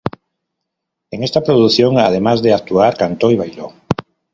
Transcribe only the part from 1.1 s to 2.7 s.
En esta producción, además de